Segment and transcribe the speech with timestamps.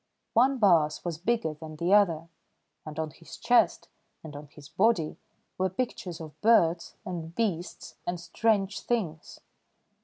[0.33, 2.27] One baas was bigger than the other,
[2.87, 3.87] and on his chest
[4.23, 5.17] and on his body
[5.59, 9.41] were pictures of birds, and beasts, and strange things.